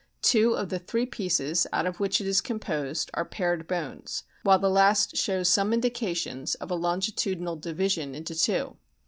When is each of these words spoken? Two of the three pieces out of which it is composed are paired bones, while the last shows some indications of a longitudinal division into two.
Two 0.23 0.57
of 0.57 0.69
the 0.69 0.79
three 0.79 1.05
pieces 1.05 1.67
out 1.71 1.85
of 1.85 1.99
which 1.99 2.19
it 2.19 2.25
is 2.25 2.41
composed 2.41 3.11
are 3.13 3.23
paired 3.23 3.67
bones, 3.67 4.23
while 4.41 4.57
the 4.57 4.67
last 4.67 5.15
shows 5.15 5.47
some 5.47 5.73
indications 5.73 6.55
of 6.55 6.71
a 6.71 6.75
longitudinal 6.75 7.55
division 7.55 8.15
into 8.15 8.33
two. 8.33 8.77